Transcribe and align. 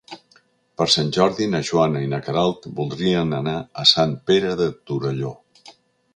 Per 0.81 0.85
Sant 0.93 1.11
Jordi 1.17 1.47
na 1.51 1.61
Joana 1.67 2.01
i 2.05 2.09
na 2.13 2.21
Queralt 2.29 2.65
voldrien 2.81 3.37
anar 3.41 3.55
a 3.85 3.89
Sant 3.93 4.19
Pere 4.31 4.57
de 4.65 4.71
Torelló. 4.91 5.37